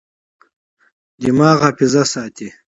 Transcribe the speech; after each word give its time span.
دماغ 1.23 1.57
حافظه 1.65 2.03
ساتي. 2.13 2.47